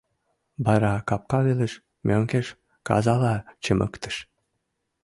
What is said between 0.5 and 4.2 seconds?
Вара капка велыш мӧҥгеш казала чымыктыш.